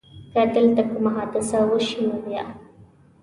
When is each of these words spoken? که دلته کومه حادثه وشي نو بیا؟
که 0.31 0.41
دلته 0.55 0.81
کومه 0.91 1.09
حادثه 1.17 1.59
وشي 1.69 1.99
نو 2.07 2.15
بیا؟ 2.25 2.45